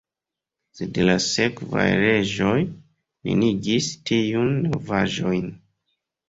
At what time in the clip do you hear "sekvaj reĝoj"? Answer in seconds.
1.25-2.55